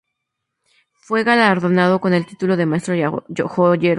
[0.93, 2.95] Fue galardonado con el título de Maestro
[3.29, 3.89] Joyero.